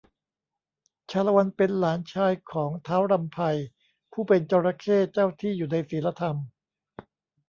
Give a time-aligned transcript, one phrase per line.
[1.11, 3.37] ชาละวันเป็นหลานชายของ ท้าวรำไพ
[4.11, 6.37] ผู้เป็นจระเข้เจ้าที่อยู่ในศีลธรรม